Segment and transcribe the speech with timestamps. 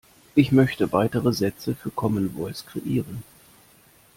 [0.33, 3.21] Ich möchte weitere Sätze für Commen Voice kreieren.